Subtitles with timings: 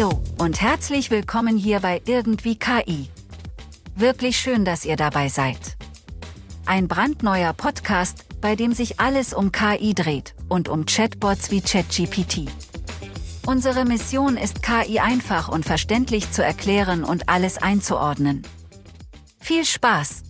[0.00, 3.10] Hallo und herzlich willkommen hier bei Irgendwie KI.
[3.96, 5.76] Wirklich schön, dass ihr dabei seid.
[6.64, 12.50] Ein brandneuer Podcast, bei dem sich alles um KI dreht und um Chatbots wie ChatGPT.
[13.44, 18.42] Unsere Mission ist KI einfach und verständlich zu erklären und alles einzuordnen.
[19.38, 20.22] Viel Spaß!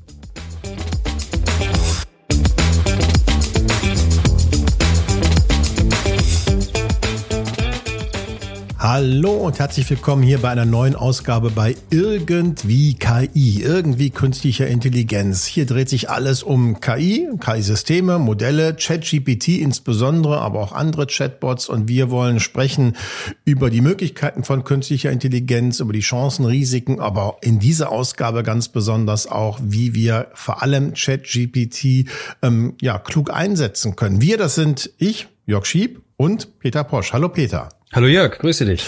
[8.83, 15.45] Hallo und herzlich willkommen hier bei einer neuen Ausgabe bei Irgendwie KI, irgendwie künstlicher Intelligenz.
[15.45, 21.89] Hier dreht sich alles um KI, KI-Systeme, Modelle, ChatGPT insbesondere, aber auch andere Chatbots und
[21.89, 22.97] wir wollen sprechen
[23.45, 28.71] über die Möglichkeiten von künstlicher Intelligenz, über die Chancen, Risiken, aber in dieser Ausgabe ganz
[28.71, 32.09] besonders auch, wie wir vor allem ChatGPT
[32.41, 34.23] ähm, ja klug einsetzen können.
[34.23, 37.13] Wir, das sind ich, Jörg Schieb und Peter Posch.
[37.13, 37.69] Hallo Peter.
[37.93, 38.85] Hallo Jörg, grüße dich.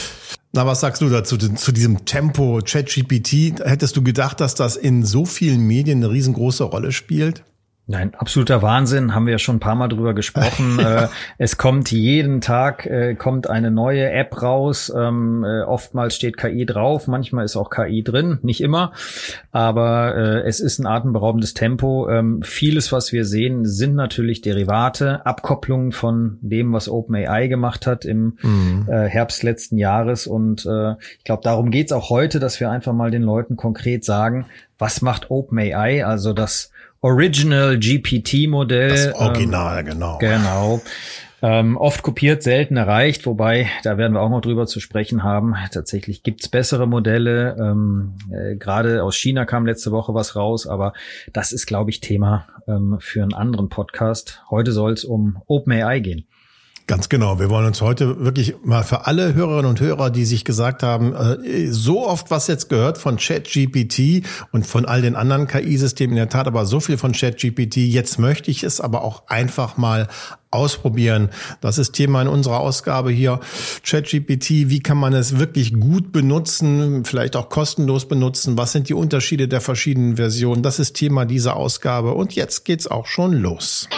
[0.53, 3.59] Na, was sagst du dazu, zu diesem Tempo ChatGPT?
[3.65, 7.43] Hättest du gedacht, dass das in so vielen Medien eine riesengroße Rolle spielt?
[7.89, 10.79] Nein, absoluter Wahnsinn, haben wir ja schon ein paar Mal drüber gesprochen.
[10.79, 14.93] äh, es kommt jeden Tag äh, kommt eine neue App raus.
[14.97, 18.93] Ähm, äh, oftmals steht KI drauf, manchmal ist auch KI drin, nicht immer.
[19.51, 22.09] Aber äh, es ist ein atemberaubendes Tempo.
[22.09, 28.05] Ähm, vieles, was wir sehen, sind natürlich Derivate, Abkopplungen von dem, was OpenAI gemacht hat
[28.05, 28.87] im mhm.
[28.89, 30.29] äh, Herbst letzten Jahres.
[30.29, 34.05] Und äh, ich glaube, darum geht's auch heute, dass wir einfach mal den Leuten konkret
[34.05, 34.47] sagen,
[34.79, 36.72] was macht OpenAI, also das
[37.03, 38.89] Original GPT-Modell.
[38.89, 40.19] Das Original, ähm, genau.
[40.19, 40.81] Genau.
[41.45, 45.57] Ähm, oft kopiert, selten erreicht, wobei, da werden wir auch noch drüber zu sprechen haben.
[45.73, 47.57] Tatsächlich gibt's bessere Modelle.
[47.59, 50.93] Ähm, äh, Gerade aus China kam letzte Woche was raus, aber
[51.33, 54.41] das ist, glaube ich, Thema ähm, für einen anderen Podcast.
[54.51, 56.29] Heute soll es um OpenAI gehen.
[56.89, 57.39] Ganz genau.
[57.39, 61.15] Wir wollen uns heute wirklich mal für alle Hörerinnen und Hörer, die sich gesagt haben,
[61.15, 66.17] äh, so oft was jetzt gehört von ChatGPT und von all den anderen KI-Systemen in
[66.17, 67.77] der Tat, aber so viel von ChatGPT.
[67.77, 70.09] Jetzt möchte ich es aber auch einfach mal
[70.51, 71.31] ausprobieren.
[71.61, 73.39] Das ist Thema in unserer Ausgabe hier.
[73.85, 78.59] ChatGPT, wie kann man es wirklich gut benutzen, vielleicht auch kostenlos benutzen?
[78.59, 80.63] Was sind die Unterschiede der verschiedenen Versionen?
[80.63, 82.15] Das ist Thema dieser Ausgabe.
[82.15, 83.89] Und jetzt geht's auch schon los.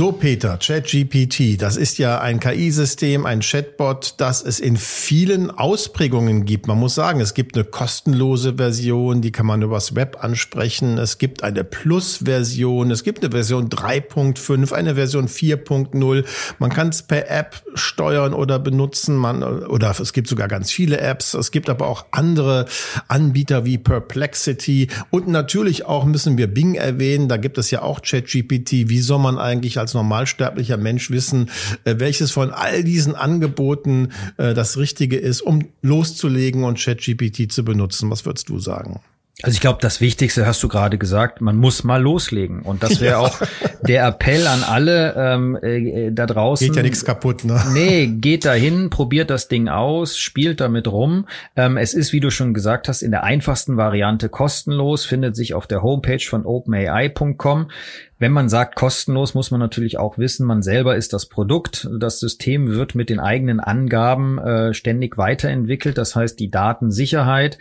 [0.00, 6.46] So, Peter, ChatGPT, das ist ja ein KI-System, ein Chatbot, das es in vielen Ausprägungen
[6.46, 6.68] gibt.
[6.68, 10.96] Man muss sagen, es gibt eine kostenlose Version, die kann man übers Web ansprechen.
[10.96, 16.24] Es gibt eine Plus-Version, es gibt eine Version 3.5, eine Version 4.0.
[16.58, 19.16] Man kann es per App steuern oder benutzen.
[19.16, 21.34] Man, oder es gibt sogar ganz viele Apps.
[21.34, 22.64] Es gibt aber auch andere
[23.08, 24.88] Anbieter wie Perplexity.
[25.10, 27.28] Und natürlich auch müssen wir Bing erwähnen.
[27.28, 28.88] Da gibt es ja auch ChatGPT.
[28.88, 31.50] Wie soll man eigentlich als als normalsterblicher Mensch wissen,
[31.84, 37.64] äh, welches von all diesen Angeboten äh, das Richtige ist, um loszulegen und ChatGPT zu
[37.64, 38.10] benutzen.
[38.10, 39.00] Was würdest du sagen?
[39.42, 42.60] Also ich glaube, das Wichtigste hast du gerade gesagt, man muss mal loslegen.
[42.60, 43.18] Und das wäre ja.
[43.20, 43.40] auch
[43.80, 46.66] der Appell an alle ähm, äh, da draußen.
[46.66, 47.58] Geht ja nichts kaputt, ne?
[47.72, 51.26] Nee, geht dahin, probiert das Ding aus, spielt damit rum.
[51.56, 55.54] Ähm, es ist, wie du schon gesagt hast, in der einfachsten Variante kostenlos, findet sich
[55.54, 57.70] auf der Homepage von openai.com.
[58.20, 61.88] Wenn man sagt kostenlos, muss man natürlich auch wissen, man selber ist das Produkt.
[61.98, 65.96] Das System wird mit den eigenen Angaben äh, ständig weiterentwickelt.
[65.96, 67.56] Das heißt, die Datensicherheit,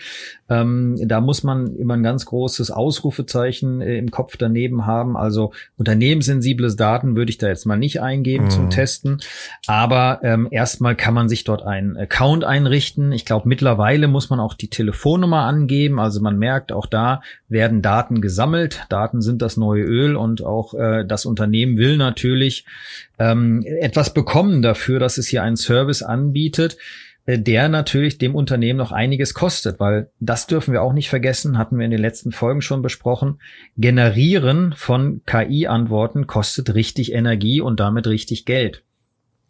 [0.49, 5.15] ähm, da muss man immer ein ganz großes Ausrufezeichen äh, im Kopf daneben haben.
[5.15, 8.49] Also unternehmenssensibles Daten würde ich da jetzt mal nicht eingeben mhm.
[8.49, 9.21] zum Testen.
[9.65, 13.13] Aber ähm, erstmal kann man sich dort einen Account einrichten.
[13.13, 16.01] Ich glaube, mittlerweile muss man auch die Telefonnummer angeben.
[16.01, 18.85] Also man merkt, auch da werden Daten gesammelt.
[18.89, 22.65] Daten sind das neue Öl und auch äh, das Unternehmen will natürlich
[23.17, 26.77] ähm, etwas bekommen dafür, dass es hier einen Service anbietet,
[27.25, 31.57] äh, der natürlich dem Unternehmen noch einiges kostet, weil das dürfen wir auch nicht vergessen,
[31.57, 33.39] hatten wir in den letzten Folgen schon besprochen.
[33.77, 38.83] Generieren von KI-Antworten kostet richtig Energie und damit richtig Geld.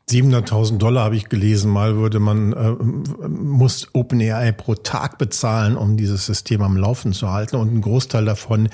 [0.09, 2.71] 700.000 Dollar habe ich gelesen, mal würde man, äh,
[3.27, 7.57] muss OpenAI pro Tag bezahlen, um dieses System am Laufen zu halten.
[7.57, 8.69] Und ein Großteil davon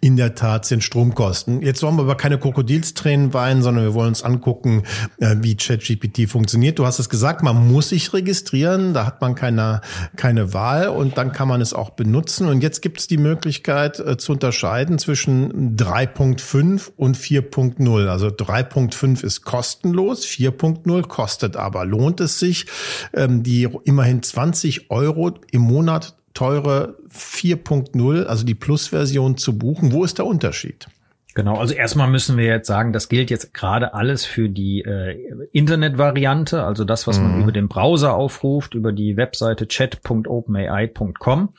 [0.00, 1.60] in der Tat sind Stromkosten.
[1.60, 4.84] Jetzt wollen wir aber keine Krokodilstränen weinen, sondern wir wollen uns angucken,
[5.18, 6.78] äh, wie ChatGPT funktioniert.
[6.78, 9.82] Du hast es gesagt, man muss sich registrieren, da hat man keine,
[10.16, 12.48] keine Wahl und dann kann man es auch benutzen.
[12.48, 18.06] Und jetzt gibt es die Möglichkeit äh, zu unterscheiden zwischen 3.5 und 4.0.
[18.06, 21.84] Also 3.5 ist kostenlos, 4.0 2.0 kostet aber.
[21.84, 22.66] Lohnt es sich,
[23.12, 29.92] ähm, die immerhin 20 Euro im Monat teure 4.0, also die Plus-Version zu buchen.
[29.92, 30.88] Wo ist der Unterschied?
[31.34, 35.16] Genau, also erstmal müssen wir jetzt sagen, das gilt jetzt gerade alles für die äh,
[35.52, 37.24] Internet-Variante, also das, was mhm.
[37.24, 41.54] man über den Browser aufruft, über die Webseite chat.openai.com.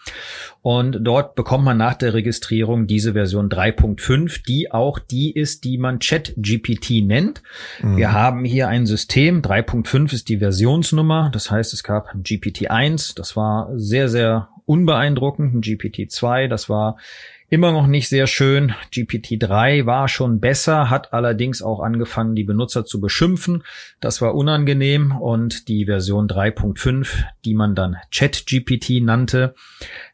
[0.62, 5.78] Und dort bekommt man nach der Registrierung diese Version 3.5, die auch die ist, die
[5.78, 7.42] man ChatGPT nennt.
[7.82, 7.98] Mhm.
[7.98, 13.36] Wir haben hier ein System, 3.5 ist die Versionsnummer, das heißt, es gab GPT-1, das
[13.36, 16.98] war sehr, sehr unbeeindruckend, GPT-2, das war
[17.54, 18.74] Immer noch nicht sehr schön.
[18.94, 23.64] GPT-3 war schon besser, hat allerdings auch angefangen, die Benutzer zu beschimpfen.
[24.00, 29.54] Das war unangenehm und die Version 3.5, die man dann ChatGPT nannte,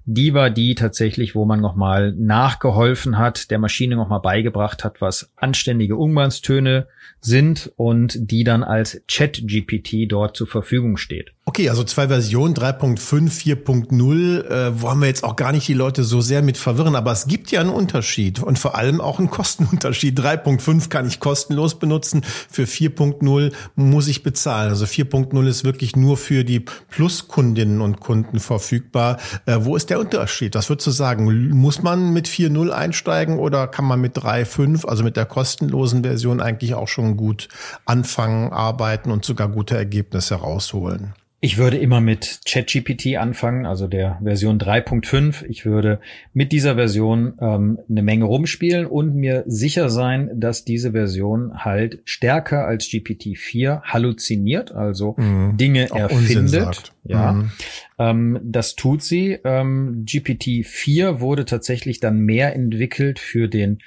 [0.10, 5.32] die war die tatsächlich, wo man nochmal nachgeholfen hat, der Maschine nochmal beigebracht hat, was
[5.36, 6.88] anständige Umgangstöne
[7.20, 11.34] sind und die dann als Chat-GPT dort zur Verfügung steht.
[11.44, 16.04] Okay, also zwei Versionen, 3.5, 4.0, äh, wollen wir jetzt auch gar nicht die Leute
[16.04, 19.30] so sehr mit verwirren, aber es gibt ja einen Unterschied und vor allem auch einen
[19.32, 20.20] Kostenunterschied.
[20.20, 24.70] 3.5 kann ich kostenlos benutzen, für 4.0 muss ich bezahlen.
[24.70, 29.18] Also 4.0 ist wirklich nur für die Plus-Kundinnen und Kunden verfügbar.
[29.46, 30.56] Äh, wo ist der der Unterschied?
[30.56, 31.50] Was würdest du sagen?
[31.50, 36.42] Muss man mit 4.0 einsteigen oder kann man mit 3.5, also mit der kostenlosen Version
[36.42, 37.50] eigentlich auch schon gut
[37.86, 41.14] anfangen, arbeiten und sogar gute Ergebnisse herausholen?
[41.40, 45.46] Ich würde immer mit ChatGPT anfangen, also der Version 3.5.
[45.48, 46.00] Ich würde
[46.34, 52.00] mit dieser Version ähm, eine Menge rumspielen und mir sicher sein, dass diese Version halt
[52.06, 55.58] stärker als GPT-4 halluziniert, also mhm.
[55.58, 56.94] Dinge Auch erfindet.
[57.04, 57.52] Ja, mhm.
[58.00, 59.38] ähm, das tut sie.
[59.44, 63.78] Ähm, GPT-4 wurde tatsächlich dann mehr entwickelt für den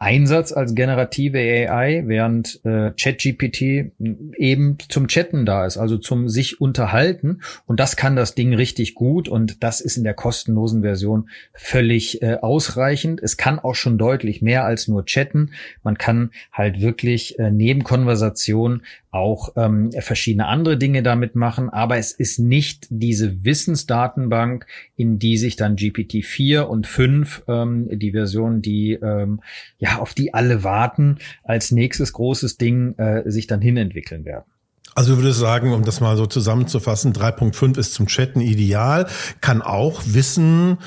[0.00, 3.92] Einsatz als generative AI, während äh, ChatGPT
[4.36, 7.40] eben zum Chatten da ist, also zum sich unterhalten.
[7.66, 12.22] Und das kann das Ding richtig gut und das ist in der kostenlosen Version völlig
[12.22, 13.20] äh, ausreichend.
[13.20, 15.50] Es kann auch schon deutlich mehr als nur chatten.
[15.82, 21.96] Man kann halt wirklich äh, neben Konversation auch ähm, verschiedene andere Dinge damit machen, aber
[21.96, 24.66] es ist nicht diese Wissensdatenbank,
[24.96, 29.40] in die sich dann GPT-4 und 5, ähm, die Version, die ähm,
[29.78, 34.44] ja auf die alle warten, als nächstes großes Ding äh, sich dann hinentwickeln werden.
[34.94, 39.06] Also ich würde sagen, um das mal so zusammenzufassen, 3.5 ist zum Chatten ideal,
[39.40, 40.78] kann auch Wissen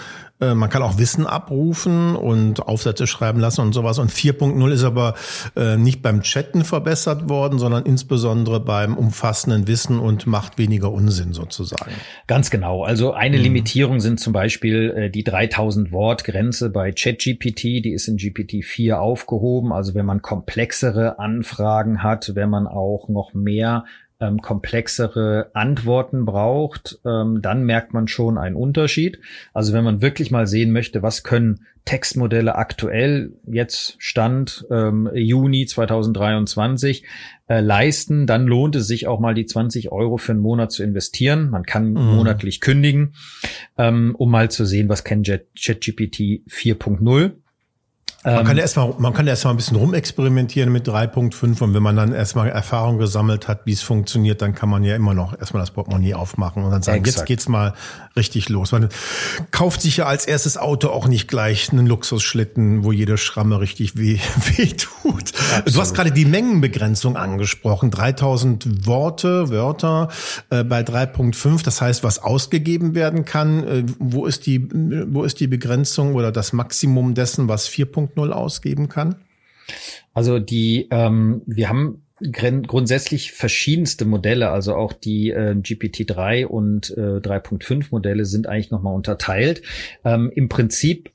[0.42, 4.00] äh, man kann auch Wissen abrufen und Aufsätze schreiben lassen und sowas.
[4.00, 5.16] Und 4.0 ist aber
[5.56, 11.34] äh, nicht beim Chatten verbessert worden, sondern insbesondere beim umfassenden Wissen und macht weniger Unsinn
[11.34, 11.92] sozusagen.
[12.28, 12.84] Ganz genau.
[12.84, 13.44] Also eine mhm.
[13.44, 17.64] Limitierung sind zum Beispiel äh, die 3000 Wort Grenze bei ChatGPT.
[17.64, 19.72] Die ist in GPT 4 aufgehoben.
[19.72, 23.86] Also wenn man komplexere Anfragen hat, wenn man auch noch mehr
[24.22, 29.20] ähm, komplexere Antworten braucht, ähm, dann merkt man schon einen Unterschied.
[29.54, 35.66] Also wenn man wirklich mal sehen möchte, was können Textmodelle aktuell, jetzt Stand ähm, Juni
[35.66, 37.04] 2023,
[37.48, 40.84] äh, leisten, dann lohnt es sich auch mal die 20 Euro für einen Monat zu
[40.84, 41.50] investieren.
[41.50, 42.16] Man kann mhm.
[42.16, 43.16] monatlich kündigen,
[43.78, 47.32] ähm, um mal zu sehen, was kennt ChatGPT 4.0.
[48.24, 51.74] Man kann ja ähm, erstmal, man kann ja erstmal ein bisschen rumexperimentieren mit 3.5 und
[51.74, 55.16] wenn man dann erstmal Erfahrung gesammelt hat, wie es funktioniert, dann kann man ja immer
[55.16, 57.18] noch erstmal das Portemonnaie aufmachen und dann sagen, Exakt.
[57.18, 57.74] jetzt geht's mal
[58.16, 58.74] richtig los.
[58.74, 58.90] Man
[59.50, 63.98] kauft sich ja als erstes Auto auch nicht gleich einen Luxusschlitten, wo jede Schramme richtig
[63.98, 64.20] weh,
[64.56, 65.34] weh tut.
[65.34, 65.76] Absolut.
[65.76, 67.90] Du hast gerade die Mengenbegrenzung angesprochen.
[67.90, 70.10] 3000 Worte, Wörter
[70.52, 71.64] äh, bei 3.5.
[71.64, 73.68] Das heißt, was ausgegeben werden kann.
[73.68, 74.68] Äh, wo ist die,
[75.08, 79.16] wo ist die Begrenzung oder das Maximum dessen, was 4.5 2.0 ausgeben kann?
[80.14, 87.18] Also die, ähm, wir haben grundsätzlich verschiedenste Modelle, also auch die äh, GPT-3 und äh,
[87.18, 89.64] 3.5 Modelle sind eigentlich nochmal unterteilt.
[90.04, 91.12] Ähm, Im Prinzip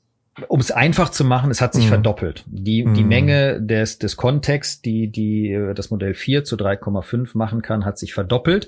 [0.47, 1.89] um es einfach zu machen, es hat sich mm.
[1.89, 2.43] verdoppelt.
[2.47, 3.07] Die, die mhm.
[3.07, 7.97] Menge des, des Kontexts, die, die äh, das Modell 4 zu 3,5 machen kann, hat
[7.97, 8.67] sich verdoppelt.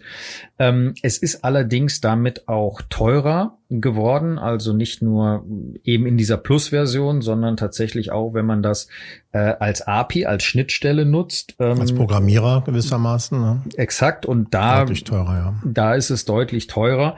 [0.57, 5.45] Ähm, es ist allerdings damit auch teurer geworden, also nicht nur
[5.83, 8.88] eben in dieser Plus-Version, sondern tatsächlich auch, wenn man das
[9.31, 11.55] äh, als API, als Schnittstelle nutzt.
[11.59, 13.39] Ähm, als Programmierer gewissermaßen.
[13.39, 13.61] Ne?
[13.75, 14.25] Exakt.
[14.25, 15.53] Und da, teurer, ja.
[15.63, 17.15] da ist es deutlich teurer.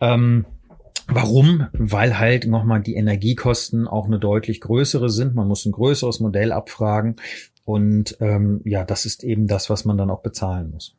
[0.00, 0.44] Ähm,
[1.08, 1.66] Warum?
[1.72, 5.34] Weil halt nochmal die Energiekosten auch eine deutlich größere sind.
[5.34, 7.16] Man muss ein größeres Modell abfragen.
[7.64, 10.94] Und ähm, ja, das ist eben das, was man dann auch bezahlen muss.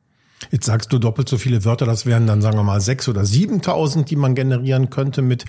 [0.51, 3.25] Jetzt sagst du doppelt so viele Wörter, das wären dann, sagen wir mal, sechs oder
[3.25, 5.46] siebentausend, die man generieren könnte mit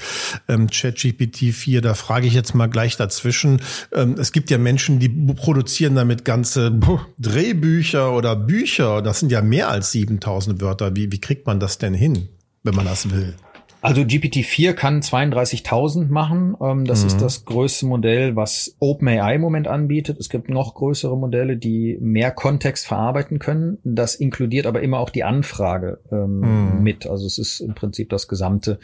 [0.49, 1.81] ähm, ChatGPT 4.
[1.81, 3.63] Da frage ich jetzt mal gleich dazwischen.
[3.93, 6.79] Ähm, es gibt ja Menschen, die produzieren damit ganze
[7.19, 9.01] Drehbücher oder Bücher.
[9.01, 10.97] Das sind ja mehr als siebentausend Wörter.
[10.97, 12.29] Wie, wie kriegt man das denn hin,
[12.65, 13.37] wenn man das will?
[13.83, 16.57] Also GPT-4 kann 32.000 machen.
[16.61, 17.07] Ähm, das mhm.
[17.07, 20.19] ist das größte Modell, was OpenAI im Moment anbietet.
[20.19, 23.79] Es gibt noch größere Modelle, die mehr Kontext verarbeiten können.
[23.85, 26.83] Das inkludiert aber immer auch die Anfrage ähm, mhm.
[26.83, 27.07] mit.
[27.07, 28.79] Also es ist im Prinzip das gesamte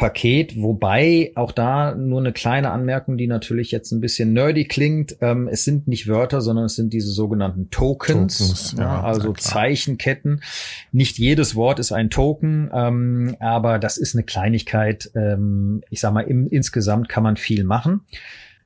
[0.00, 5.16] Paket, wobei auch da nur eine kleine Anmerkung, die natürlich jetzt ein bisschen nerdy klingt.
[5.20, 10.40] Ähm, es sind nicht Wörter, sondern es sind diese sogenannten Tokens, Tokens ja, also Zeichenketten.
[10.90, 15.10] Nicht jedes Wort ist ein Token, ähm, aber das ist eine Kleinigkeit.
[15.14, 18.02] Ähm, ich sag mal, im, insgesamt kann man viel machen.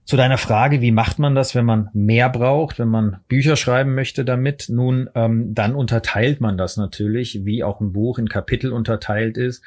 [0.04, 3.94] Zu deiner Frage, wie macht man das, wenn man mehr braucht, wenn man Bücher schreiben
[3.94, 4.66] möchte damit?
[4.68, 9.62] Nun, ähm, dann unterteilt man das natürlich, wie auch ein Buch in Kapitel unterteilt ist,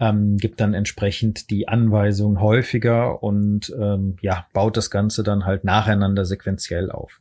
[0.00, 5.62] ähm, gibt dann entsprechend die Anweisungen häufiger und ähm, ja, baut das Ganze dann halt
[5.62, 7.20] nacheinander sequenziell auf.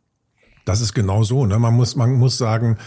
[0.65, 1.45] Das ist genau so.
[1.45, 1.59] Ne?
[1.59, 2.79] Man muss, man muss sagen,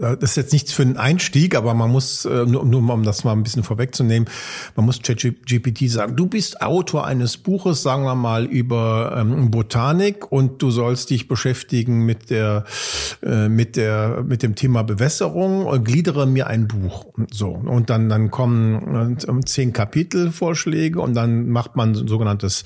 [0.00, 3.24] das ist jetzt nichts für einen Einstieg, aber man muss, äh, nur, nur um das
[3.24, 4.28] mal ein bisschen vorwegzunehmen,
[4.74, 10.30] man muss ChatGPT sagen, du bist Autor eines Buches, sagen wir mal, über ähm, Botanik
[10.30, 12.64] und du sollst dich beschäftigen mit der,
[13.22, 17.06] äh, mit der, mit dem Thema Bewässerung und gliedere mir ein Buch.
[17.30, 17.48] So.
[17.48, 22.64] Und dann, dann kommen äh, zehn Kapitelvorschläge und dann macht man sogenanntes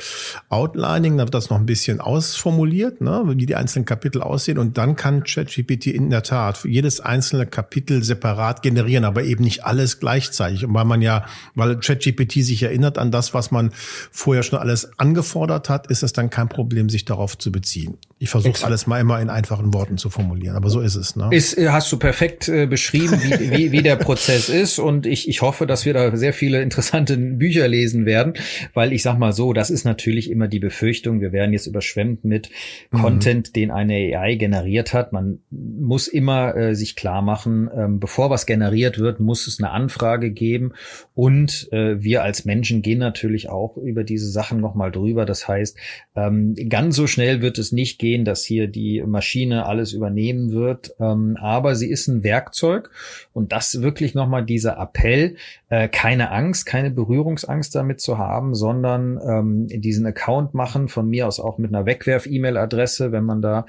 [0.48, 4.78] Outlining, da wird das noch ein bisschen ausformuliert, ne, wie die einzelnen Kapitel aussehen und
[4.78, 9.64] dann kann ChatGPT in der Tat für jedes einzelne Kapitel separat generieren, aber eben nicht
[9.64, 10.64] alles gleichzeitig.
[10.64, 13.72] Und weil man ja, weil ChatGPT sich erinnert an das, was man
[14.10, 17.98] vorher schon alles angefordert hat, ist es dann kein Problem, sich darauf zu beziehen.
[18.22, 21.16] Ich versuche alles mal immer in einfachen Worten zu formulieren, aber so ist es.
[21.16, 21.30] Ne?
[21.30, 25.26] Ist, äh, hast du perfekt äh, beschrieben, wie, wie, wie der Prozess ist und ich,
[25.26, 28.34] ich hoffe, dass wir da sehr viele interessante Bücher lesen werden,
[28.74, 32.22] weil ich sag mal so, das ist natürlich immer die Befürchtung, wir werden jetzt überschwemmt
[32.22, 32.50] mit
[32.90, 32.98] mhm.
[32.98, 35.14] Content, den eine AI generiert hat.
[35.14, 39.70] Man muss immer äh, sich klar machen, ähm, bevor was generiert wird, muss es eine
[39.70, 40.74] Anfrage geben
[41.14, 45.24] und äh, wir als Menschen gehen natürlich auch über diese Sachen nochmal drüber.
[45.24, 45.78] Das heißt,
[46.16, 50.50] ähm, ganz so schnell wird es nicht gehen, gehen, dass hier die Maschine alles übernehmen
[50.50, 50.96] wird.
[50.98, 52.90] Ähm, aber sie ist ein Werkzeug
[53.32, 55.36] und das wirklich nochmal dieser Appell,
[55.68, 61.28] äh, keine Angst, keine Berührungsangst damit zu haben, sondern ähm, diesen Account machen, von mir
[61.28, 63.66] aus auch mit einer Wegwerf-E-Mail-Adresse, wenn man da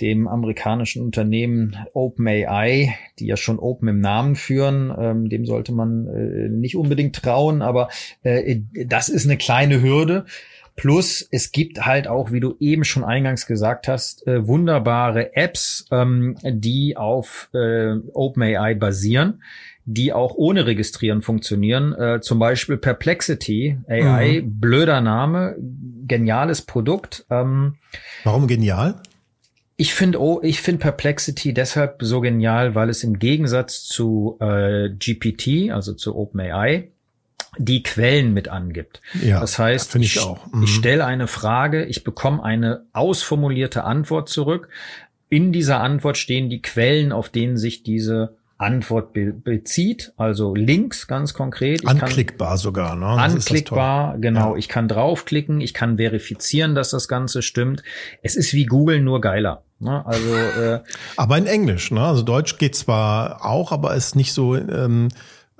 [0.00, 6.06] dem amerikanischen Unternehmen OpenAI, die ja schon Open im Namen führen, ähm, dem sollte man
[6.06, 7.88] äh, nicht unbedingt trauen, aber
[8.22, 10.26] äh, das ist eine kleine Hürde.
[10.80, 15.84] Plus, es gibt halt auch, wie du eben schon eingangs gesagt hast, äh, wunderbare Apps,
[15.90, 19.42] ähm, die auf äh, OpenAI basieren,
[19.84, 21.92] die auch ohne Registrieren funktionieren.
[21.92, 24.58] Äh, zum Beispiel Perplexity AI, mhm.
[24.58, 25.54] blöder Name,
[26.06, 27.26] geniales Produkt.
[27.28, 27.74] Ähm,
[28.24, 29.02] Warum genial?
[29.76, 34.88] Ich finde oh, ich finde Perplexity deshalb so genial, weil es im Gegensatz zu äh,
[34.88, 36.88] GPT, also zu OpenAI,
[37.58, 39.00] die Quellen mit angibt.
[39.20, 40.62] Ja, das heißt, ich, ich, mhm.
[40.62, 44.68] ich stelle eine Frage, ich bekomme eine ausformulierte Antwort zurück.
[45.28, 51.06] In dieser Antwort stehen die Quellen, auf denen sich diese Antwort be bezieht, also Links
[51.06, 51.82] ganz konkret.
[51.82, 53.16] Ich anklickbar sogar, ne?
[53.16, 54.52] Das anklickbar, genau.
[54.52, 54.58] Ja.
[54.58, 57.82] Ich kann draufklicken, ich kann verifizieren, dass das Ganze stimmt.
[58.22, 59.62] Es ist wie Google nur geiler.
[59.78, 60.04] Ne?
[60.04, 60.80] Also, äh,
[61.16, 62.02] aber in Englisch, ne?
[62.02, 64.54] Also Deutsch geht zwar auch, aber ist nicht so.
[64.54, 65.08] Ähm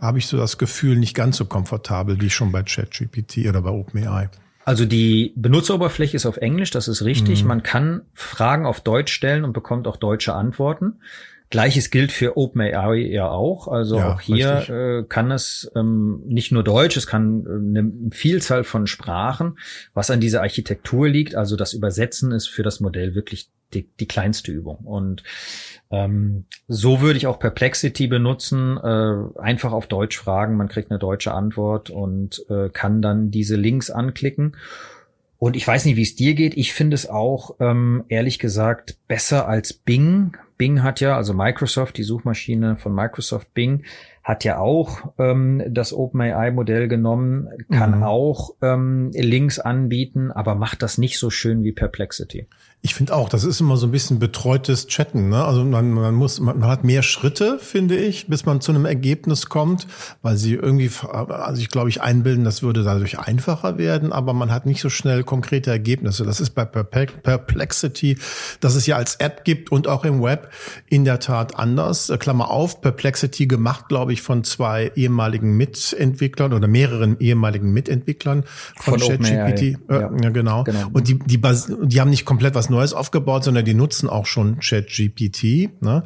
[0.00, 3.70] habe ich so das Gefühl, nicht ganz so komfortabel wie schon bei ChatGPT oder bei
[3.70, 4.30] OpenAI.
[4.64, 7.42] Also die Benutzeroberfläche ist auf Englisch, das ist richtig.
[7.42, 7.48] Mhm.
[7.48, 11.00] Man kann Fragen auf Deutsch stellen und bekommt auch deutsche Antworten.
[11.50, 13.68] Gleiches gilt für OpenAI ja auch.
[13.68, 17.92] Also ja, auch hier äh, kann es ähm, nicht nur Deutsch, es kann äh, eine
[18.12, 19.58] Vielzahl von Sprachen,
[19.92, 21.34] was an dieser Architektur liegt.
[21.34, 24.78] Also das Übersetzen ist für das Modell wirklich die, die kleinste Übung.
[24.78, 25.22] Und
[25.90, 30.98] ähm, so würde ich auch Perplexity benutzen, äh, einfach auf Deutsch fragen, man kriegt eine
[30.98, 34.56] deutsche Antwort und äh, kann dann diese Links anklicken.
[35.38, 36.56] Und ich weiß nicht, wie es dir geht.
[36.56, 40.36] Ich finde es auch, ähm, ehrlich gesagt, besser als Bing.
[40.60, 43.84] Bing hat ja, also Microsoft, die Suchmaschine von Microsoft Bing,
[44.22, 48.02] hat ja auch ähm, das OpenAI-Modell genommen, kann mhm.
[48.02, 52.46] auch ähm, Links anbieten, aber macht das nicht so schön wie Perplexity.
[52.82, 55.28] Ich finde auch, das ist immer so ein bisschen betreutes Chatten.
[55.28, 55.44] Ne?
[55.44, 59.50] Also man, man muss, man hat mehr Schritte, finde ich, bis man zu einem Ergebnis
[59.50, 59.86] kommt,
[60.22, 64.50] weil sie irgendwie, also ich glaube, ich einbilden, das würde dadurch einfacher werden, aber man
[64.50, 66.24] hat nicht so schnell konkrete Ergebnisse.
[66.24, 68.16] Das ist bei Perplexity,
[68.60, 70.50] dass es ja als App gibt und auch im Web
[70.88, 72.08] in der Tat anders.
[72.08, 78.44] Äh, Klammer auf, Perplexity gemacht, glaube ich, von zwei ehemaligen Mitentwicklern oder mehreren ehemaligen Mitentwicklern
[78.76, 79.62] von, von ChatGPT.
[79.62, 80.00] Äh, ja.
[80.00, 80.64] ja, genau.
[80.64, 80.88] genau.
[80.94, 84.60] Und die, die, die haben nicht komplett was Neues aufgebaut, sondern die nutzen auch schon
[84.60, 85.82] ChatGPT.
[85.82, 86.02] Ne?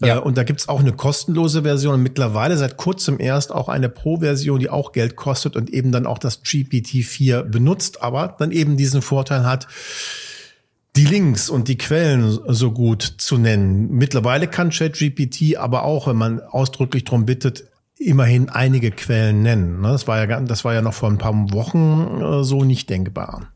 [0.00, 0.16] Ja.
[0.16, 3.88] Äh, und da gibt's auch eine kostenlose Version und mittlerweile seit kurzem erst auch eine
[3.88, 8.76] Pro-Version, die auch Geld kostet und eben dann auch das GPT-4 benutzt, aber dann eben
[8.76, 9.68] diesen Vorteil hat,
[10.96, 13.90] die Links und die Quellen so gut zu nennen.
[13.92, 17.64] Mittlerweile kann ChatGPT aber auch, wenn man ausdrücklich darum bittet,
[17.98, 19.80] immerhin einige Quellen nennen.
[19.80, 19.88] Ne?
[19.88, 23.52] Das war ja, das war ja noch vor ein paar Wochen äh, so nicht denkbar.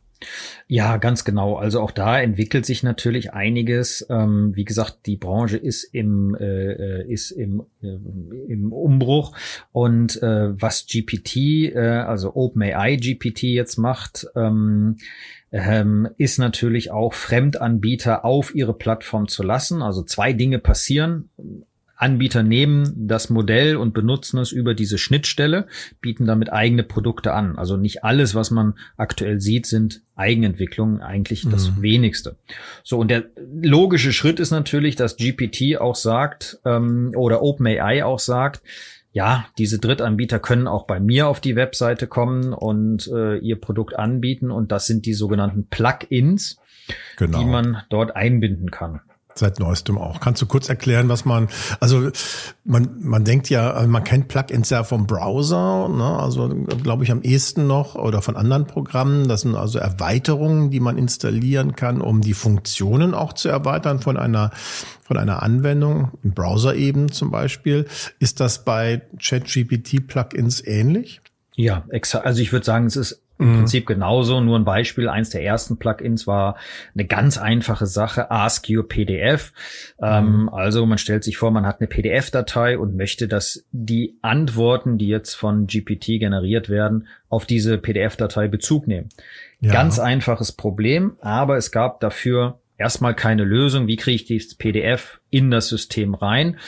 [0.67, 1.57] Ja, ganz genau.
[1.57, 4.07] Also auch da entwickelt sich natürlich einiges.
[4.11, 7.87] Ähm, wie gesagt, die Branche ist im äh, äh ist im äh,
[8.49, 9.37] im Umbruch
[9.73, 11.37] und äh, was GPT,
[11.75, 14.27] äh, also OpenAI GPT jetzt macht.
[14.37, 14.97] Ähm,
[15.53, 19.83] ähm, ist natürlich auch Fremdanbieter auf ihre Plattform zu lassen.
[19.83, 21.31] Also zwei Dinge passieren.
[22.01, 25.67] Anbieter nehmen das Modell und benutzen es über diese Schnittstelle,
[26.01, 27.59] bieten damit eigene Produkte an.
[27.59, 31.83] Also nicht alles, was man aktuell sieht, sind Eigenentwicklungen, eigentlich das mhm.
[31.83, 32.37] wenigste.
[32.83, 33.25] So, und der
[33.63, 38.63] logische Schritt ist natürlich, dass GPT auch sagt, ähm, oder OpenAI auch sagt,
[39.13, 43.99] ja, diese Drittanbieter können auch bei mir auf die Webseite kommen und äh, ihr Produkt
[43.99, 44.51] anbieten.
[44.51, 46.59] Und das sind die sogenannten Plugins,
[47.17, 47.39] genau.
[47.39, 49.01] die man dort einbinden kann.
[49.41, 50.21] Seit neuestem auch.
[50.21, 51.49] Kannst du kurz erklären, was man,
[51.81, 52.11] also
[52.63, 56.19] man, man denkt ja, also man kennt Plugins ja vom Browser, ne?
[56.19, 56.51] also
[56.83, 59.29] glaube ich am ehesten noch oder von anderen Programmen.
[59.29, 64.19] Das sind also Erweiterungen, die man installieren kann, um die Funktionen auch zu erweitern von
[64.19, 64.51] einer,
[65.03, 67.87] von einer Anwendung, im Browser eben zum Beispiel.
[68.19, 71.23] Ist das bei ChatGPT Plugins ähnlich?
[71.57, 72.27] Ja, exakt.
[72.27, 73.57] Also ich würde sagen, es ist im mhm.
[73.57, 75.09] Prinzip genauso, nur ein Beispiel.
[75.09, 76.57] Eins der ersten Plugins war
[76.95, 79.53] eine ganz einfache Sache, Ask Your PDF.
[80.01, 80.49] Ähm, mhm.
[80.51, 85.09] also man stellt sich vor, man hat eine PDF-Datei und möchte, dass die Antworten, die
[85.09, 89.09] jetzt von GPT generiert werden, auf diese PDF-Datei Bezug nehmen.
[89.61, 89.73] Ja.
[89.73, 93.87] Ganz einfaches Problem, aber es gab dafür erstmal keine Lösung.
[93.87, 96.59] Wie kriege ich dieses PDF in das System rein?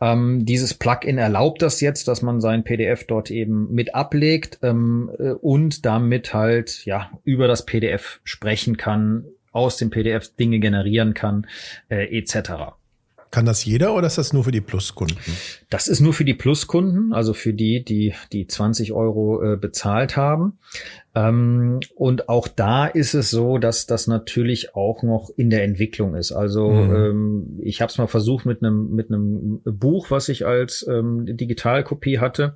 [0.00, 5.10] Ähm, dieses Plugin erlaubt das jetzt, dass man sein PDF dort eben mit ablegt ähm,
[5.18, 11.14] äh, und damit halt ja über das PDF sprechen kann, aus dem PDF Dinge generieren
[11.14, 11.46] kann,
[11.88, 12.74] äh, etc.
[13.30, 15.18] Kann das jeder oder ist das nur für die Pluskunden?
[15.68, 20.16] Das ist nur für die Pluskunden, also für die, die die 20 Euro äh, bezahlt
[20.16, 20.58] haben.
[21.14, 26.14] Ähm, und auch da ist es so, dass das natürlich auch noch in der Entwicklung
[26.14, 26.32] ist.
[26.32, 26.94] Also mhm.
[26.94, 31.26] ähm, ich habe es mal versucht mit einem mit einem Buch, was ich als ähm,
[31.26, 32.54] Digitalkopie hatte.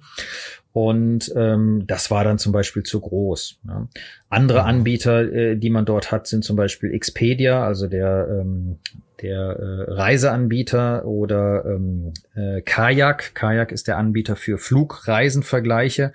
[0.73, 3.59] Und ähm, das war dann zum Beispiel zu groß.
[3.69, 3.89] Ja.
[4.31, 4.67] Andere mhm.
[4.67, 8.79] Anbieter, äh, die man dort hat, sind zum Beispiel Expedia, also der ähm,
[9.23, 13.35] der äh, Reiseanbieter oder ähm, äh, Kajak.
[13.35, 16.13] Kajak ist der Anbieter für Flugreisenvergleiche.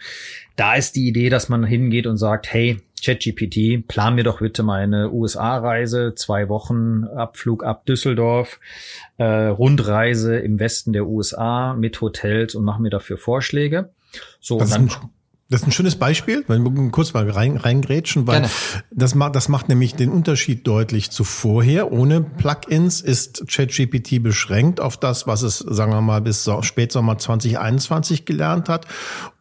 [0.56, 4.63] Da ist die Idee, dass man hingeht und sagt, hey, ChatGPT, plan mir doch bitte
[4.63, 8.60] meine USA-Reise, zwei Wochen Abflug ab Düsseldorf,
[9.17, 13.91] äh, Rundreise im Westen der USA mit Hotels und mach mir dafür Vorschläge.
[14.39, 14.89] So, das dann
[15.50, 18.50] das ist ein schönes Beispiel, wenn wir kurz mal rein, reingrätschen, weil
[18.91, 21.93] das macht, das macht nämlich den Unterschied deutlich zu vorher.
[21.93, 28.26] Ohne Plugins ist ChatGPT beschränkt auf das, was es, sagen wir mal, bis Spätsommer 2021
[28.26, 28.88] gelernt hat.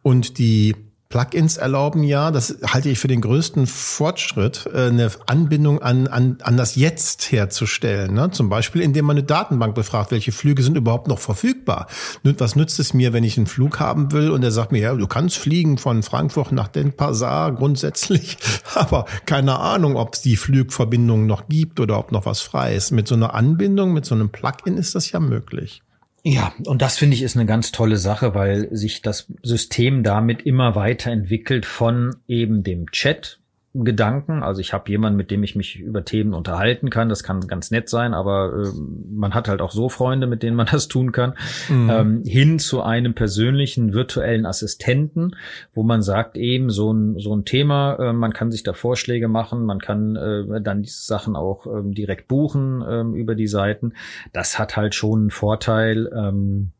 [0.01, 0.75] Und die
[1.09, 6.37] Plugins erlauben ja, das halte ich für den größten Fortschritt, äh, eine Anbindung an, an,
[6.41, 8.13] an das Jetzt herzustellen.
[8.13, 8.31] Ne?
[8.31, 11.87] Zum Beispiel, indem man eine Datenbank befragt, welche Flüge sind überhaupt noch verfügbar.
[12.23, 14.93] Was nützt es mir, wenn ich einen Flug haben will und er sagt mir, ja,
[14.93, 18.37] du kannst fliegen von Frankfurt nach Den Pazar grundsätzlich,
[18.75, 22.91] aber keine Ahnung, ob es die Flugverbindung noch gibt oder ob noch was frei ist.
[22.91, 25.81] Mit so einer Anbindung, mit so einem Plugin ist das ja möglich.
[26.23, 30.41] Ja, und das finde ich ist eine ganz tolle Sache, weil sich das System damit
[30.41, 33.36] immer weiterentwickelt von eben dem Chat,
[33.85, 34.43] Gedanken.
[34.43, 37.09] Also ich habe jemanden, mit dem ich mich über Themen unterhalten kann.
[37.09, 40.55] Das kann ganz nett sein, aber äh, man hat halt auch so Freunde, mit denen
[40.55, 41.33] man das tun kann.
[41.69, 41.89] Mhm.
[41.89, 45.35] Ähm, hin zu einem persönlichen virtuellen Assistenten,
[45.73, 47.97] wo man sagt eben so ein so ein Thema.
[47.99, 51.93] Äh, man kann sich da Vorschläge machen, man kann äh, dann diese Sachen auch ähm,
[51.93, 53.93] direkt buchen ähm, über die Seiten.
[54.33, 56.09] Das hat halt schon einen Vorteil.
[56.15, 56.71] Ähm,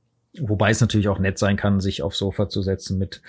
[0.41, 3.21] Wobei es natürlich auch nett sein kann, sich aufs Sofa zu setzen mit,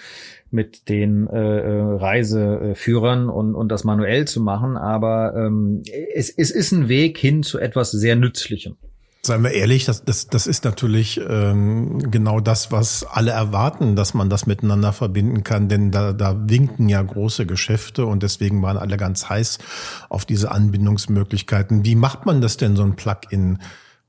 [0.51, 4.77] mit den äh, äh, Reiseführern und, und das manuell zu machen.
[4.77, 5.83] Aber ähm,
[6.15, 8.77] es, es ist ein Weg hin zu etwas sehr Nützlichem.
[9.23, 14.15] Seien wir ehrlich, das, das, das ist natürlich ähm, genau das, was alle erwarten, dass
[14.15, 18.77] man das miteinander verbinden kann, denn da, da winken ja große Geschäfte und deswegen waren
[18.77, 19.59] alle ganz heiß
[20.09, 21.85] auf diese Anbindungsmöglichkeiten.
[21.85, 23.59] Wie macht man das denn, so ein Plugin?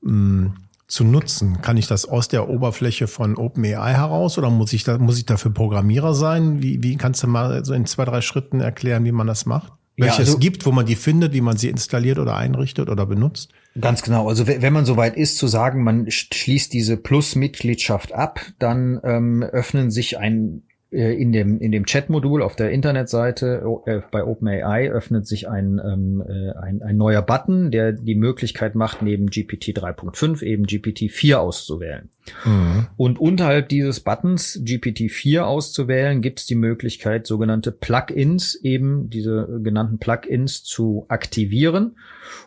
[0.02, 0.54] Hm,
[0.90, 1.62] zu nutzen?
[1.62, 5.26] Kann ich das aus der Oberfläche von OpenAI heraus oder muss ich da, muss ich
[5.26, 6.62] dafür Programmierer sein?
[6.62, 9.72] Wie, wie kannst du mal so in zwei, drei Schritten erklären, wie man das macht?
[10.00, 12.88] welche ja, also, es gibt, wo man die findet, wie man sie installiert oder einrichtet
[12.88, 13.52] oder benutzt?
[13.78, 14.28] Ganz genau.
[14.28, 19.90] Also wenn man soweit ist zu sagen, man schließt diese Plus-Mitgliedschaft ab, dann ähm, öffnen
[19.90, 25.48] sich ein in dem, in dem Chat-Modul auf der Internetseite äh, bei OpenAI öffnet sich
[25.48, 30.64] ein, ähm, äh, ein, ein neuer Button, der die Möglichkeit macht, neben GPT 3.5 eben
[30.64, 32.08] GPT 4 auszuwählen.
[32.44, 32.88] Mhm.
[32.96, 39.60] Und unterhalb dieses Buttons GPT 4 auszuwählen, gibt es die Möglichkeit, sogenannte Plugins, eben diese
[39.62, 41.96] genannten Plugins zu aktivieren.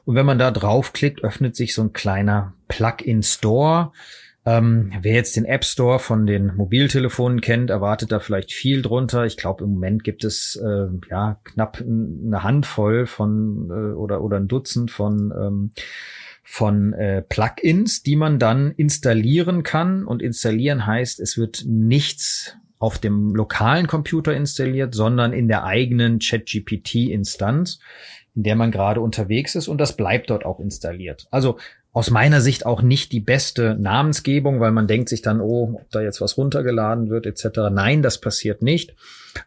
[0.04, 3.94] Und wenn man da draufklickt, öffnet sich so ein kleiner Plugin Store
[4.46, 9.26] ähm, wer jetzt den App Store von den Mobiltelefonen kennt, erwartet da vielleicht viel drunter.
[9.26, 14.38] Ich glaube, im Moment gibt es äh, ja knapp eine Handvoll von äh, oder oder
[14.38, 15.72] ein Dutzend von ähm,
[16.44, 20.06] von äh, Plugins, die man dann installieren kann.
[20.06, 26.20] Und installieren heißt, es wird nichts auf dem lokalen Computer installiert, sondern in der eigenen
[26.20, 27.80] ChatGPT-Instanz,
[28.36, 31.28] in der man gerade unterwegs ist und das bleibt dort auch installiert.
[31.32, 31.58] Also
[31.94, 35.90] aus meiner Sicht auch nicht die beste Namensgebung, weil man denkt sich dann, oh, ob
[35.92, 37.70] da jetzt was runtergeladen wird etc.
[37.72, 38.96] Nein, das passiert nicht.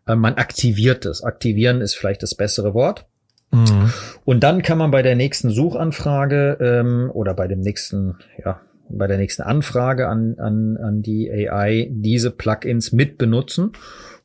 [0.07, 1.23] Äh, man aktiviert es.
[1.23, 3.07] Aktivieren ist vielleicht das bessere Wort.
[3.51, 3.93] Mhm.
[4.25, 9.09] Und dann kann man bei der nächsten Suchanfrage ähm, oder bei dem nächsten, ja, bei
[9.09, 13.73] der nächsten Anfrage an, an, an die AI diese Plugins mit benutzen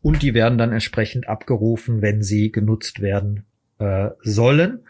[0.03, 3.45] und die werden dann entsprechend abgerufen, wenn sie genutzt werden
[3.79, 4.81] äh, sollen.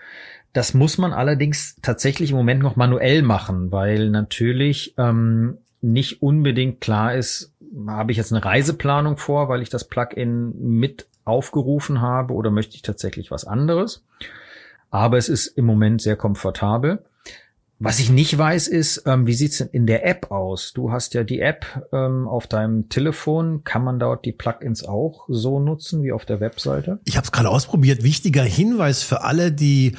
[0.53, 6.81] Das muss man allerdings tatsächlich im Moment noch manuell machen, weil natürlich ähm, nicht unbedingt
[6.81, 7.53] klar ist,
[7.87, 12.75] habe ich jetzt eine Reiseplanung vor, weil ich das Plugin mit aufgerufen habe oder möchte
[12.75, 14.03] ich tatsächlich was anderes.
[14.89, 17.03] Aber es ist im Moment sehr komfortabel.
[17.83, 20.71] Was ich nicht weiß, ist, ähm, wie sieht's denn in der App aus?
[20.71, 23.63] Du hast ja die App ähm, auf deinem Telefon.
[23.63, 26.99] Kann man dort die Plugins auch so nutzen wie auf der Webseite?
[27.05, 28.03] Ich habe es gerade ausprobiert.
[28.03, 29.95] Wichtiger Hinweis für alle, die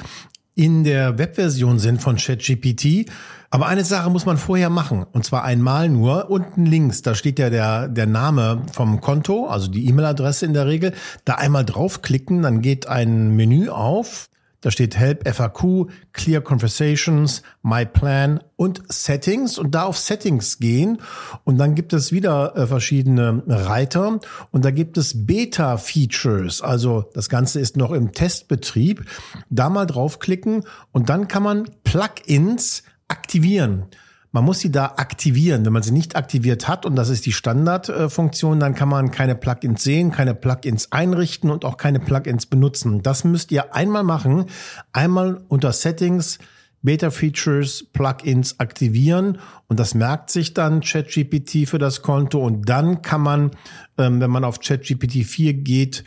[0.55, 3.09] in der Webversion sind von ChatGPT.
[3.49, 5.05] Aber eine Sache muss man vorher machen.
[5.11, 6.31] Und zwar einmal nur.
[6.31, 10.65] Unten links, da steht ja der, der Name vom Konto, also die E-Mail-Adresse in der
[10.65, 10.93] Regel.
[11.23, 14.29] Da einmal draufklicken, dann geht ein Menü auf.
[14.63, 19.57] Da steht Help FAQ, Clear Conversations, My Plan und Settings.
[19.57, 21.01] Und da auf Settings gehen.
[21.43, 24.21] Und dann gibt es wieder äh, verschiedene Reiter.
[24.51, 29.05] Und da gibt es Beta Features, also das Ganze ist noch im Testbetrieb.
[29.49, 30.63] Da mal draufklicken.
[30.93, 33.87] Und dann kann man Plugins aktivieren.
[34.33, 35.63] Man muss sie da aktivieren.
[35.63, 39.35] Wenn man sie nicht aktiviert hat, und das ist die Standardfunktion, dann kann man keine
[39.35, 43.03] Plugins sehen, keine Plugins einrichten und auch keine Plugins benutzen.
[43.03, 44.45] Das müsst ihr einmal machen.
[44.91, 46.39] Einmal unter Settings,
[46.81, 53.03] Beta Features, Plugins aktivieren und das merkt sich dann ChatGPT für das Konto und dann
[53.03, 53.51] kann man,
[53.99, 56.03] ähm, wenn man auf ChatGPT 4 geht,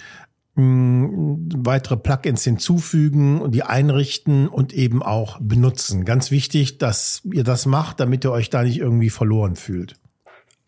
[0.57, 6.05] weitere Plugins hinzufügen und die einrichten und eben auch benutzen.
[6.07, 9.97] Ganz wichtig, dass ihr das macht, damit ihr euch da nicht irgendwie verloren fühlt.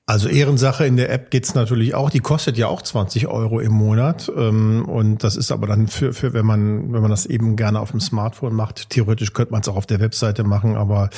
[0.08, 2.08] Also Ehrensache in der App geht's natürlich auch.
[2.08, 4.32] Die kostet ja auch 20 Euro im Monat.
[4.34, 7.78] Ähm, und das ist aber dann für, für wenn man, wenn man das eben gerne
[7.78, 8.88] auf dem Smartphone macht.
[8.88, 11.10] Theoretisch könnte man es auch auf der Webseite machen, aber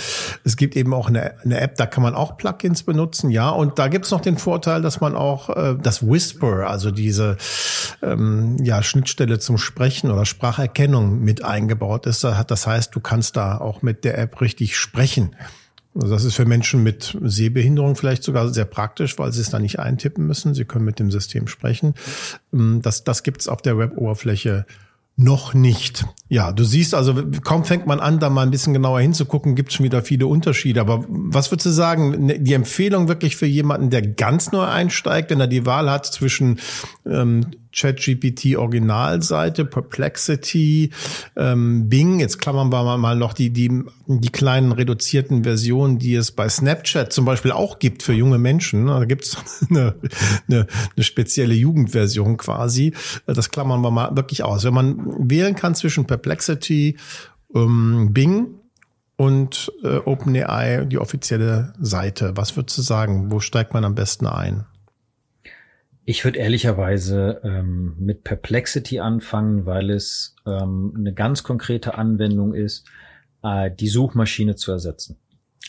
[0.42, 3.50] es gibt eben auch eine, eine App, da kann man auch Plugins benutzen, ja.
[3.50, 7.36] Und da gibt's noch den Vorteil, dass man auch äh, das Whisper, also diese
[8.02, 12.24] ähm, ja, Schnittstelle zum Sprechen oder Spracherkennung mit eingebaut ist.
[12.24, 15.36] Das heißt, du kannst da auch mit der App richtig sprechen.
[15.94, 19.58] Also das ist für Menschen mit Sehbehinderung vielleicht sogar sehr praktisch, weil sie es da
[19.58, 20.54] nicht eintippen müssen.
[20.54, 21.94] Sie können mit dem System sprechen.
[22.52, 24.66] Ähm, das, das gibt es auf der Web-Oberfläche
[25.16, 26.06] noch nicht.
[26.28, 29.68] Ja, du siehst also, kaum fängt man an, da mal ein bisschen genauer hinzugucken, gibt
[29.68, 30.80] es schon wieder viele Unterschiede.
[30.80, 35.30] Aber was würdest du sagen, ne, die Empfehlung wirklich für jemanden, der ganz neu einsteigt,
[35.30, 36.58] wenn er die Wahl hat zwischen
[37.04, 40.90] ähm, ChatGPT Originalseite, Perplexity,
[41.36, 42.20] ähm, Bing.
[42.20, 47.12] Jetzt klammern wir mal noch die, die, die kleinen reduzierten Versionen, die es bei Snapchat
[47.12, 48.86] zum Beispiel auch gibt für junge Menschen.
[48.86, 49.36] Da gibt es
[49.70, 49.94] eine,
[50.48, 52.94] eine, eine spezielle Jugendversion quasi.
[53.26, 54.64] Das klammern wir mal wirklich aus.
[54.64, 56.96] Wenn man wählen kann zwischen Perplexity,
[57.54, 58.54] ähm, Bing
[59.16, 63.30] und äh, OpenAI, die offizielle Seite, was würdest du sagen?
[63.30, 64.64] Wo steigt man am besten ein?
[66.04, 72.86] Ich würde ehrlicherweise ähm, mit Perplexity anfangen, weil es ähm, eine ganz konkrete Anwendung ist,
[73.42, 75.18] äh, die Suchmaschine zu ersetzen.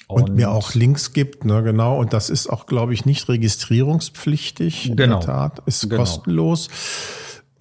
[0.07, 1.99] Und, und, mir auch Links gibt, ne, genau.
[1.99, 4.93] Und das ist auch, glaube ich, nicht registrierungspflichtig.
[4.95, 5.03] Genau.
[5.03, 5.61] In der Tat.
[5.65, 5.97] Ist genau.
[5.97, 6.69] kostenlos.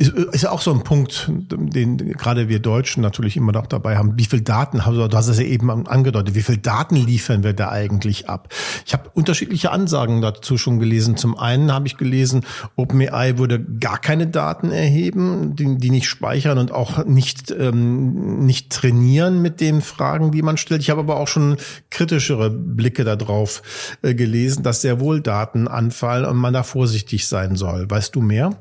[0.01, 4.17] Ist, ist auch so ein Punkt, den gerade wir Deutschen natürlich immer noch dabei haben.
[4.17, 7.53] Wie viel Daten, haben du hast es ja eben angedeutet, wie viel Daten liefern wir
[7.53, 8.49] da eigentlich ab?
[8.87, 11.19] Ich habe unterschiedliche Ansagen dazu schon gelesen.
[11.19, 16.57] Zum einen habe ich gelesen, OpenAI würde gar keine Daten erheben, die, die nicht speichern
[16.57, 20.81] und auch nicht, ähm, nicht trainieren mit den Fragen, die man stellt.
[20.81, 21.59] Ich habe aber auch schon
[21.91, 23.61] kritischere Blicke darauf
[24.01, 27.91] äh, gelesen, dass sehr wohl Daten anfallen und man da vorsichtig sein soll.
[27.91, 28.57] Weißt du mehr?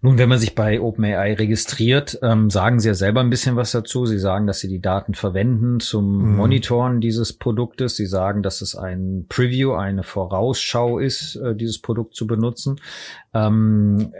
[0.00, 3.72] Nun, wenn man sich bei OpenAI registriert, ähm, sagen sie ja selber ein bisschen was
[3.72, 4.06] dazu.
[4.06, 6.36] Sie sagen, dass sie die Daten verwenden zum mhm.
[6.36, 7.96] Monitoren dieses Produktes.
[7.96, 12.80] Sie sagen, dass es ein Preview, eine Vorausschau ist, äh, dieses Produkt zu benutzen.
[13.34, 14.12] Ähm,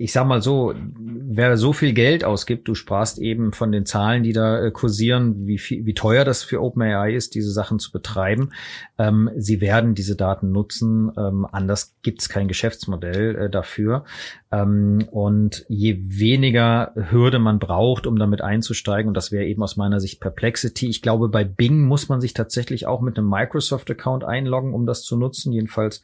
[0.00, 4.22] ich sag mal so, wer so viel Geld ausgibt, du sprachst eben von den Zahlen,
[4.22, 7.90] die da äh, kursieren, wie, viel, wie teuer das für OpenAI ist, diese Sachen zu
[7.90, 8.50] betreiben.
[8.96, 11.10] Ähm, sie werden diese Daten nutzen.
[11.18, 14.04] Ähm, anders gibt es kein Geschäftsmodell äh, dafür.
[14.52, 19.76] Ähm, und je weniger Hürde man braucht, um damit einzusteigen, und das wäre eben aus
[19.76, 20.88] meiner Sicht Perplexity.
[20.88, 25.02] Ich glaube, bei Bing muss man sich tatsächlich auch mit einem Microsoft-Account einloggen, um das
[25.02, 25.52] zu nutzen.
[25.52, 26.02] Jedenfalls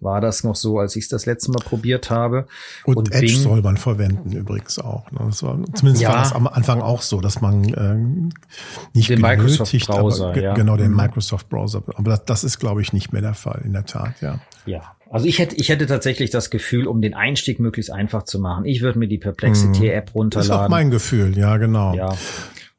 [0.00, 2.46] war das noch so, als ich es das letzte Mal probiert habe.
[2.84, 5.10] Und, und Edge Bing, soll man verwenden übrigens auch.
[5.10, 5.20] Ne?
[5.20, 8.30] War, zumindest ja, war das am Anfang auch so, dass man äh,
[8.92, 10.54] nicht den Microsoft Browser, aber, ja.
[10.54, 10.96] genau den mhm.
[10.96, 11.82] Microsoft Browser.
[11.94, 14.20] Aber das, das ist, glaube ich, nicht mehr der Fall in der Tat.
[14.20, 14.40] Ja.
[14.66, 18.40] Ja, also ich hätte, ich hätte tatsächlich das Gefühl, um den Einstieg möglichst einfach zu
[18.40, 18.64] machen.
[18.64, 20.48] Ich würde mir die Perplexity App runterladen.
[20.48, 21.94] Das ist auch mein Gefühl, ja, genau.
[21.94, 22.16] Ja.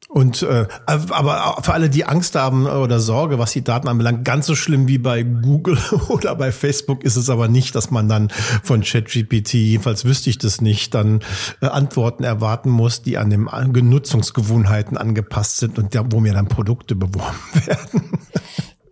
[0.08, 4.46] Und äh, aber für alle, die Angst haben oder Sorge, was die Daten anbelangt, ganz
[4.46, 8.28] so schlimm wie bei Google oder bei Facebook ist es aber nicht, dass man dann
[8.62, 11.20] von ChatGPT, jedenfalls wüsste ich das nicht, dann
[11.60, 13.48] äh, Antworten erwarten muss, die an den
[13.88, 18.18] Nutzungsgewohnheiten angepasst sind und da, wo mir dann Produkte beworben werden.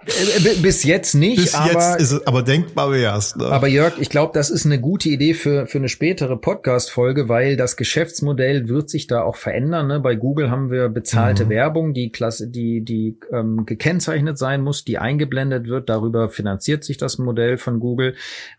[0.06, 1.36] Äh, bis jetzt nicht.
[1.36, 3.36] Bis aber, jetzt ist es aber denkbar wär's.
[3.36, 3.46] Ne?
[3.46, 7.56] Aber Jörg, ich glaube, das ist eine gute Idee für, für eine spätere Podcast-Folge, weil
[7.56, 9.86] das Geschäftsmodell wird sich da auch verändern.
[9.86, 10.00] Ne?
[10.00, 11.50] Bei Google haben wir bezahlte mhm.
[11.50, 15.88] Werbung, die Klasse, die, die ähm, gekennzeichnet sein muss, die eingeblendet wird.
[15.88, 18.14] Darüber finanziert sich das Modell von Google.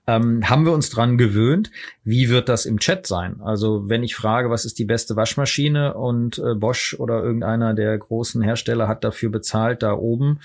[0.07, 1.71] Ähm, haben wir uns dran gewöhnt.
[2.03, 3.41] Wie wird das im Chat sein?
[3.41, 7.97] Also wenn ich frage, was ist die beste Waschmaschine und äh, Bosch oder irgendeiner der
[7.97, 10.39] großen Hersteller hat dafür bezahlt, da oben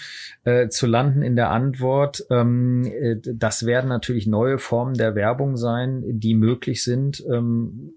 [0.45, 2.27] äh, zu landen in der Antwort.
[2.31, 7.25] Ähm, äh, das werden natürlich neue Formen der Werbung sein, die möglich sind.
[7.33, 7.95] Ähm,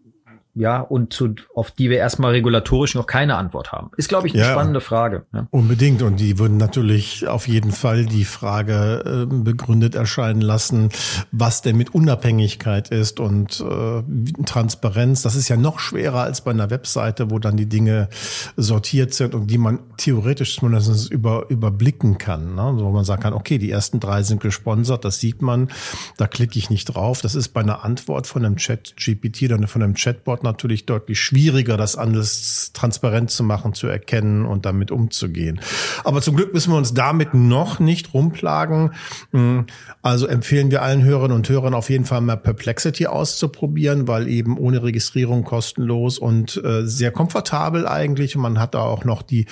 [0.56, 3.90] ja, und zu, auf die wir erstmal regulatorisch noch keine Antwort haben.
[3.98, 5.26] Ist, glaube ich, eine ja, spannende Frage.
[5.34, 5.48] Ja.
[5.50, 6.04] Unbedingt.
[6.04, 10.90] Und die würden natürlich auf jeden Fall die Frage äh, begründet erscheinen lassen,
[11.32, 15.24] was denn mit Unabhängigkeit ist und äh, Transparenz.
[15.24, 18.10] Das ist ja noch schwerer als bei einer Webseite, wo dann die Dinge
[18.56, 22.54] sortiert sind und die man theoretisch zumindest über, überblicken kann.
[22.54, 22.74] Ne?
[22.78, 25.70] wo man sagen kann, okay, die ersten drei sind gesponsert, das sieht man,
[26.18, 27.22] da klicke ich nicht drauf.
[27.22, 31.78] Das ist bei einer Antwort von einem Chat-GPT oder von einem Chatbot natürlich deutlich schwieriger,
[31.78, 35.60] das alles transparent zu machen, zu erkennen und damit umzugehen.
[36.04, 38.94] Aber zum Glück müssen wir uns damit noch nicht rumplagen.
[39.32, 39.66] Hm,
[40.02, 44.58] also empfehlen wir allen Hörerinnen und Hörern auf jeden Fall mal Perplexity auszuprobieren, weil eben
[44.58, 48.36] ohne Registrierung kostenlos und äh, sehr komfortabel eigentlich.
[48.36, 49.46] Und man hat da auch noch die,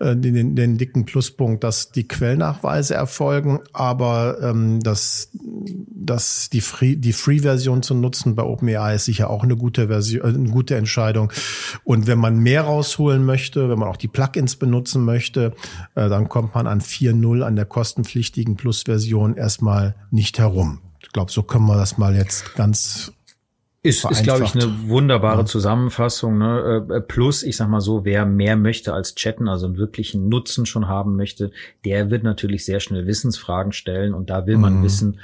[0.00, 6.96] äh, den, den dicken Pluspunkt, dass die Quellnachweise erfolgen, aber ähm, dass, dass die Free,
[6.96, 10.76] die Free-Version zu nutzen bei OpenAI ist sicher auch eine gute Version, äh, eine gute
[10.76, 11.32] Entscheidung.
[11.84, 15.54] Und wenn man mehr rausholen möchte, wenn man auch die Plugins benutzen möchte,
[15.94, 20.80] äh, dann kommt man an 4.0 an der kostenpflichtigen Plus-Version erstmal nicht herum.
[21.00, 23.12] Ich glaube, so können wir das mal jetzt ganz
[23.82, 25.44] ist, ist glaube ich, eine wunderbare ja.
[25.46, 26.38] Zusammenfassung.
[26.38, 26.86] Ne?
[26.90, 30.66] Äh, plus, ich sag mal so, wer mehr möchte als chatten, also einen wirklichen Nutzen
[30.66, 31.52] schon haben möchte,
[31.84, 34.82] der wird natürlich sehr schnell Wissensfragen stellen und da will man mhm.
[34.82, 35.20] wissen,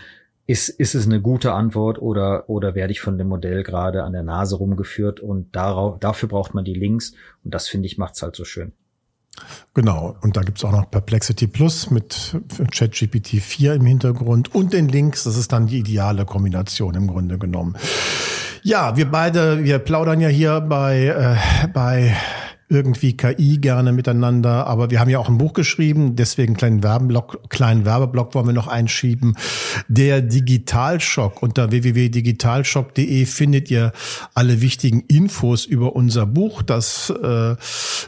[0.46, 4.12] ist, ist es eine gute Antwort oder, oder werde ich von dem Modell gerade an
[4.12, 8.22] der Nase rumgeführt und darauf, dafür braucht man die Links und das finde ich macht's
[8.22, 8.72] halt so schön.
[9.72, 12.36] Genau, und da gibt's auch noch Perplexity Plus mit
[12.70, 15.24] ChatGPT 4 im Hintergrund und den Links.
[15.24, 17.76] Das ist dann die ideale Kombination im Grunde genommen.
[18.62, 22.16] Ja, wir beide, wir plaudern ja hier bei, äh, bei
[22.74, 27.48] irgendwie KI gerne miteinander, aber wir haben ja auch ein Buch geschrieben, deswegen kleinen Werbeblock,
[27.48, 29.36] kleinen Werbeblock wollen wir noch einschieben.
[29.88, 33.92] Der Digitalschock unter www.digitalschock.de findet ihr
[34.34, 37.56] alle wichtigen Infos über unser Buch, das äh,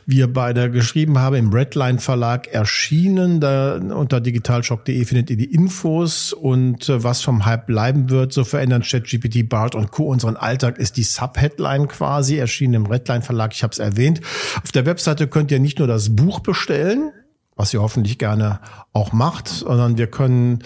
[0.07, 3.41] wir beide geschrieben haben im Redline Verlag erschienen.
[3.41, 8.33] Da unter digitalschock.de findet ihr die Infos und äh, was vom Hype bleiben wird.
[8.33, 10.05] So verändern ChatGPT, BART und Co.
[10.05, 13.53] unseren Alltag ist die Subheadline quasi erschienen im Redline Verlag.
[13.53, 14.21] Ich habe es erwähnt.
[14.63, 17.13] Auf der Webseite könnt ihr nicht nur das Buch bestellen,
[17.57, 18.61] was ihr hoffentlich gerne
[18.93, 20.61] auch macht, sondern wir können,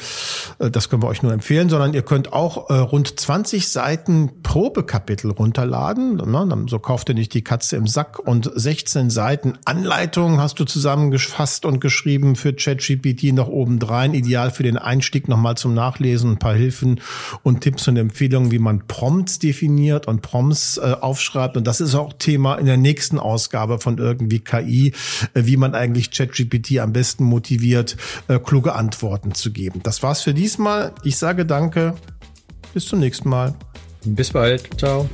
[0.58, 4.42] äh, das können wir euch nur empfehlen, sondern ihr könnt auch äh, rund 20 Seiten
[4.42, 6.20] Probekapitel runterladen.
[6.68, 11.64] So kauft ihr nicht die Katze im Sack und 16 Seiten Anleitung hast du zusammengefasst
[11.64, 14.12] und geschrieben für ChatGPT noch obendrein.
[14.12, 17.00] Ideal für den Einstieg nochmal zum Nachlesen, ein paar Hilfen
[17.44, 21.56] und Tipps und Empfehlungen, wie man Prompts definiert und Prompts äh, aufschreibt.
[21.56, 24.92] Und das ist auch Thema in der nächsten Ausgabe von irgendwie KI,
[25.34, 27.96] wie man eigentlich ChatGPT am besten motiviert,
[28.28, 29.80] äh, kluge Antworten zu geben.
[29.82, 30.92] Das war's für diesmal.
[31.04, 31.94] Ich sage danke.
[32.74, 33.54] Bis zum nächsten Mal.
[34.04, 34.78] Bis bald.
[34.78, 35.08] Ciao.